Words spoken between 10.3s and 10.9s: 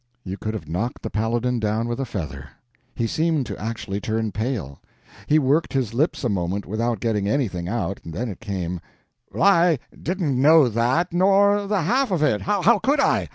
know